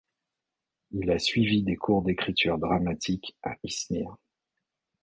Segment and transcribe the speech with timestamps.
[0.89, 4.15] Il a suivi des cours d’écriture dramatique à İzmir.